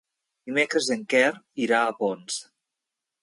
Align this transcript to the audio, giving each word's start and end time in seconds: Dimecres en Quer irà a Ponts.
Dimecres 0.49 0.87
en 0.95 1.03
Quer 1.13 1.27
irà 1.65 1.83
a 1.83 1.93
Ponts. 1.99 2.39